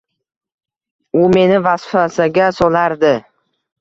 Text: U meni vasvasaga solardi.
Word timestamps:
U 1.21 1.27
meni 1.35 1.59
vasvasaga 1.67 2.49
solardi. 2.61 3.17